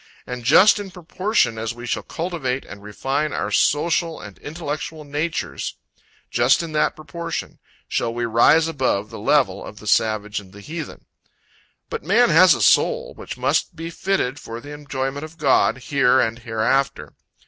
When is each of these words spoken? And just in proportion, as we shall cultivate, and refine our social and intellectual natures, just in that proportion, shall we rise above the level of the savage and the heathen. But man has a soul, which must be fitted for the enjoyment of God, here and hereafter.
And 0.25 0.43
just 0.43 0.79
in 0.79 0.89
proportion, 0.89 1.59
as 1.59 1.75
we 1.75 1.85
shall 1.85 2.01
cultivate, 2.01 2.65
and 2.65 2.81
refine 2.81 3.33
our 3.33 3.51
social 3.51 4.19
and 4.19 4.39
intellectual 4.39 5.03
natures, 5.03 5.77
just 6.31 6.63
in 6.63 6.71
that 6.71 6.95
proportion, 6.95 7.59
shall 7.87 8.11
we 8.11 8.25
rise 8.25 8.67
above 8.67 9.11
the 9.11 9.19
level 9.19 9.63
of 9.63 9.77
the 9.77 9.85
savage 9.85 10.39
and 10.39 10.53
the 10.53 10.61
heathen. 10.61 11.05
But 11.87 12.03
man 12.03 12.31
has 12.31 12.55
a 12.55 12.63
soul, 12.63 13.13
which 13.13 13.37
must 13.37 13.75
be 13.75 13.91
fitted 13.91 14.39
for 14.39 14.59
the 14.59 14.73
enjoyment 14.73 15.23
of 15.23 15.37
God, 15.37 15.77
here 15.77 16.19
and 16.19 16.39
hereafter. 16.39 17.13